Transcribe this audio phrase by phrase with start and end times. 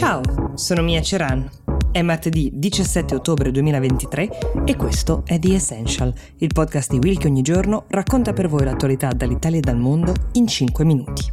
[0.00, 0.22] Ciao,
[0.54, 1.46] sono Mia Ceran.
[1.92, 7.26] È martedì 17 ottobre 2023 e questo è The Essential, il podcast di Will che
[7.26, 11.28] ogni giorno racconta per voi l'attualità dall'Italia e dal mondo in 5 minuti.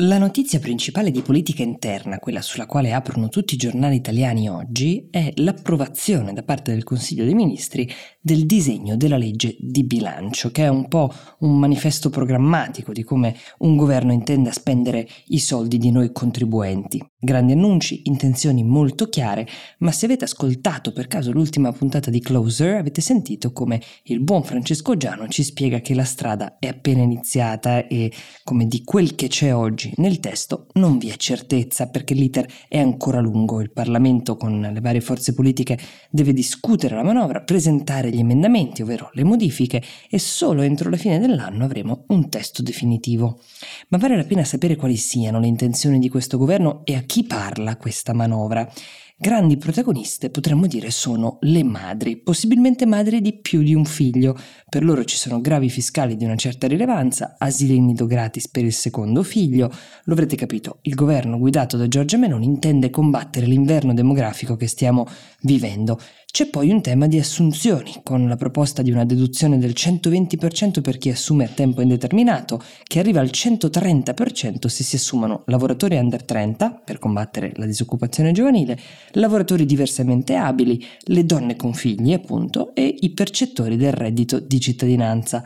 [0.00, 5.08] La notizia principale di politica interna, quella sulla quale aprono tutti i giornali italiani oggi,
[5.10, 7.90] è l'approvazione da parte del Consiglio dei Ministri
[8.20, 13.36] del disegno della legge di bilancio, che è un po' un manifesto programmatico di come
[13.60, 17.02] un governo intenda spendere i soldi di noi contribuenti.
[17.18, 22.74] Grandi annunci, intenzioni molto chiare, ma se avete ascoltato per caso l'ultima puntata di Closer
[22.74, 27.86] avete sentito come il buon Francesco Giano ci spiega che la strada è appena iniziata
[27.86, 28.12] e
[28.44, 32.78] come di quel che c'è oggi nel testo non vi è certezza perché l'iter è
[32.78, 33.60] ancora lungo.
[33.60, 35.78] Il Parlamento con le varie forze politiche
[36.10, 41.18] deve discutere la manovra, presentare gli emendamenti, ovvero le modifiche, e solo entro la fine
[41.18, 43.40] dell'anno avremo un testo definitivo.
[43.88, 47.24] Ma vale la pena sapere quali siano le intenzioni di questo governo e a chi
[47.24, 48.70] parla questa manovra.
[49.18, 54.38] Grandi protagoniste potremmo dire sono le madri, possibilmente madri di più di un figlio.
[54.68, 58.74] Per loro ci sono gravi fiscali di una certa rilevanza, asili nido gratis per il
[58.74, 59.72] secondo figlio.
[60.04, 65.06] Lo avrete capito, il governo guidato da Giorgia Meloni intende combattere l'inverno demografico che stiamo
[65.40, 65.98] vivendo.
[66.36, 70.98] C'è poi un tema di assunzioni, con la proposta di una deduzione del 120% per
[70.98, 76.82] chi assume a tempo indeterminato, che arriva al 130% se si assumono lavoratori under 30
[76.84, 78.78] per combattere la disoccupazione giovanile,
[79.12, 85.42] lavoratori diversamente abili, le donne con figli appunto e i percettori del reddito di cittadinanza.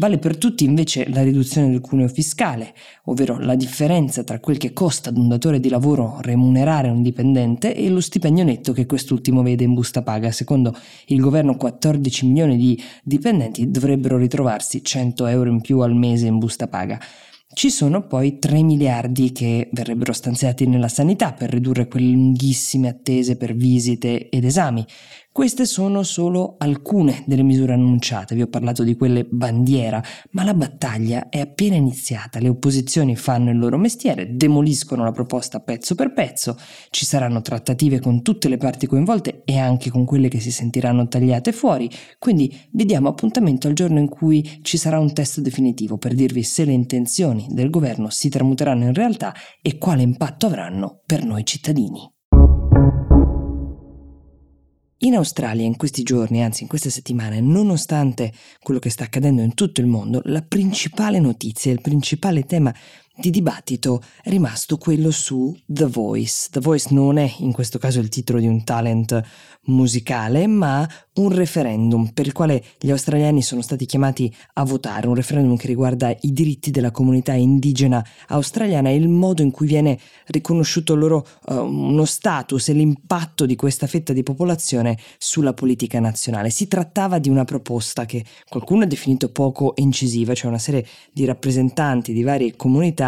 [0.00, 2.72] Vale per tutti invece la riduzione del cuneo fiscale,
[3.06, 7.74] ovvero la differenza tra quel che costa ad un datore di lavoro remunerare un dipendente
[7.74, 10.30] e lo stipendio netto che quest'ultimo vede in busta paga.
[10.30, 10.72] Secondo
[11.06, 16.38] il governo 14 milioni di dipendenti dovrebbero ritrovarsi 100 euro in più al mese in
[16.38, 17.00] busta paga.
[17.50, 23.36] Ci sono poi 3 miliardi che verrebbero stanziati nella sanità per ridurre quelle lunghissime attese
[23.36, 24.86] per visite ed esami.
[25.30, 30.02] Queste sono solo alcune delle misure annunciate, vi ho parlato di quelle bandiera,
[30.32, 35.60] ma la battaglia è appena iniziata, le opposizioni fanno il loro mestiere, demoliscono la proposta
[35.60, 36.56] pezzo per pezzo,
[36.90, 41.06] ci saranno trattative con tutte le parti coinvolte e anche con quelle che si sentiranno
[41.06, 41.88] tagliate fuori,
[42.18, 46.42] quindi vi diamo appuntamento al giorno in cui ci sarà un testo definitivo per dirvi
[46.42, 51.44] se le intenzioni del governo si tramuteranno in realtà e quale impatto avranno per noi
[51.44, 52.16] cittadini.
[55.02, 59.54] In Australia in questi giorni, anzi in queste settimane, nonostante quello che sta accadendo in
[59.54, 62.74] tutto il mondo, la principale notizia, il principale tema
[63.18, 66.48] di dibattito rimasto quello su The Voice.
[66.50, 69.20] The Voice non è in questo caso il titolo di un talent
[69.68, 75.14] musicale, ma un referendum per il quale gli australiani sono stati chiamati a votare, un
[75.14, 79.98] referendum che riguarda i diritti della comunità indigena australiana e il modo in cui viene
[80.26, 86.50] riconosciuto loro uh, uno status e l'impatto di questa fetta di popolazione sulla politica nazionale.
[86.50, 91.24] Si trattava di una proposta che qualcuno ha definito poco incisiva, cioè una serie di
[91.24, 92.54] rappresentanti di varie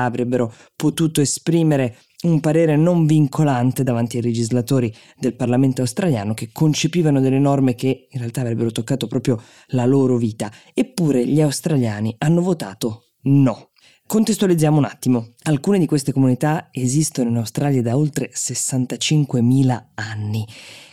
[0.05, 7.21] avrebbero potuto esprimere un parere non vincolante davanti ai legislatori del Parlamento australiano che concepivano
[7.21, 10.53] delle norme che in realtà avrebbero toccato proprio la loro vita.
[10.75, 13.71] Eppure gli australiani hanno votato no.
[14.07, 15.35] Contestualizziamo un attimo.
[15.45, 20.45] Alcune di queste comunità esistono in Australia da oltre 65.000 anni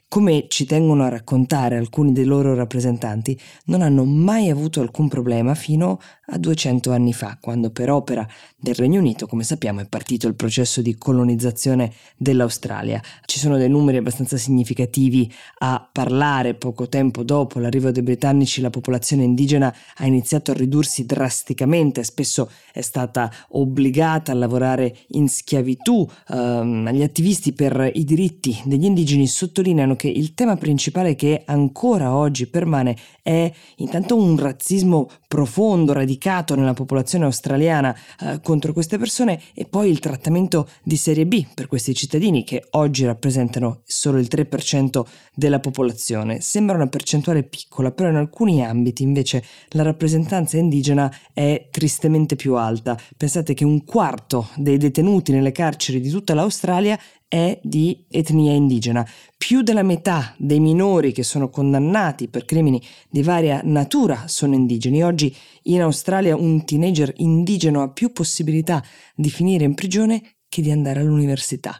[0.09, 5.53] come ci tengono a raccontare alcuni dei loro rappresentanti, non hanno mai avuto alcun problema
[5.53, 8.25] fino a 200 anni fa, quando per opera
[8.55, 13.01] del Regno Unito, come sappiamo, è partito il processo di colonizzazione dell'Australia.
[13.25, 16.55] Ci sono dei numeri abbastanza significativi a parlare.
[16.55, 22.49] Poco tempo dopo l'arrivo dei britannici la popolazione indigena ha iniziato a ridursi drasticamente, spesso
[22.71, 26.07] è stata obbligata a lavorare in schiavitù.
[26.29, 32.15] Um, gli attivisti per i diritti degli indigeni sottolineano che il tema principale che ancora
[32.15, 39.41] oggi permane è intanto un razzismo profondo, radicato nella popolazione australiana eh, contro queste persone
[39.53, 44.29] e poi il trattamento di serie B per questi cittadini che oggi rappresentano solo il
[44.31, 46.39] 3% della popolazione.
[46.39, 52.55] Sembra una percentuale piccola, però in alcuni ambiti invece la rappresentanza indigena è tristemente più
[52.55, 52.97] alta.
[53.17, 59.07] Pensate che un quarto dei detenuti nelle carceri di tutta l'Australia è di etnia indigena.
[59.37, 65.03] Più della metà dei minori che sono condannati per crimini di varia natura sono indigeni.
[65.03, 68.83] Oggi in Australia un teenager indigeno ha più possibilità
[69.15, 71.79] di finire in prigione che di andare all'università.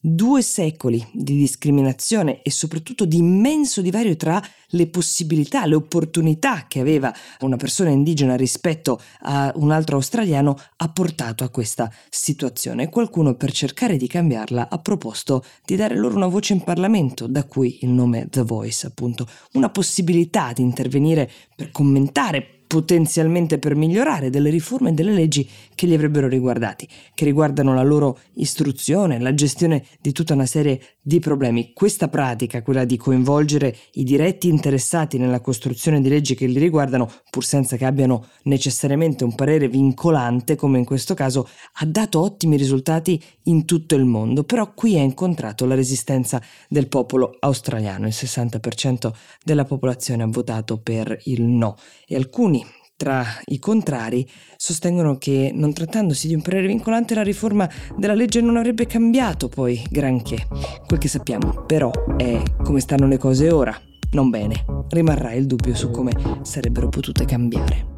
[0.00, 4.40] Due secoli di discriminazione e soprattutto di immenso divario tra
[4.72, 10.88] le possibilità, le opportunità che aveva una persona indigena rispetto a un altro australiano ha
[10.90, 12.88] portato a questa situazione.
[12.88, 17.44] Qualcuno per cercare di cambiarla ha proposto di dare loro una voce in Parlamento, da
[17.44, 24.30] cui il nome The Voice, appunto, una possibilità di intervenire per commentare potenzialmente per migliorare
[24.30, 29.34] delle riforme e delle leggi che li avrebbero riguardati, che riguardano la loro istruzione, la
[29.34, 31.72] gestione di tutta una serie di problemi.
[31.72, 37.10] Questa pratica, quella di coinvolgere i diretti interessati nella costruzione di leggi che li riguardano,
[37.30, 42.58] pur senza che abbiano necessariamente un parere vincolante, come in questo caso, ha dato ottimi
[42.58, 48.14] risultati in tutto il mondo, però qui ha incontrato la resistenza del popolo australiano, il
[48.14, 49.10] 60%
[49.42, 51.76] della popolazione ha votato per il no.
[52.06, 52.57] E alcuni
[52.98, 58.40] tra i contrari sostengono che, non trattandosi di un parere vincolante, la riforma della legge
[58.40, 60.48] non avrebbe cambiato poi granché.
[60.84, 63.80] Quel che sappiamo però è come stanno le cose ora.
[64.10, 64.64] Non bene.
[64.88, 66.10] Rimarrà il dubbio su come
[66.42, 67.97] sarebbero potute cambiare.